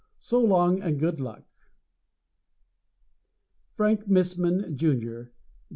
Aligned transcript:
So 0.17 0.39
long 0.43 0.81
and 0.81 0.99
good 0.99 1.19
luck. 1.19 1.43
Frank 3.75 4.09
Missman, 4.09 4.75
Jr. 4.75 5.29